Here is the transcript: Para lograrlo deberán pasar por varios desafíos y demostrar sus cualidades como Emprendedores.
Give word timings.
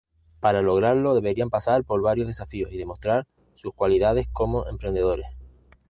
Para 0.39 0.63
lograrlo 0.63 1.13
deberán 1.13 1.51
pasar 1.51 1.83
por 1.83 2.01
varios 2.01 2.25
desafíos 2.25 2.71
y 2.71 2.77
demostrar 2.79 3.27
sus 3.53 3.75
cualidades 3.75 4.27
como 4.33 4.67
Emprendedores. 4.67 5.27